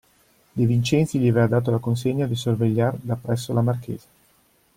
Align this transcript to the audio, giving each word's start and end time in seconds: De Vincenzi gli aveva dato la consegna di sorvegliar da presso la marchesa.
De 0.55 0.65
Vincenzi 0.65 1.19
gli 1.19 1.27
aveva 1.27 1.45
dato 1.45 1.69
la 1.69 1.77
consegna 1.77 2.25
di 2.25 2.33
sorvegliar 2.35 2.97
da 2.99 3.15
presso 3.15 3.53
la 3.53 3.61
marchesa. 3.61 4.07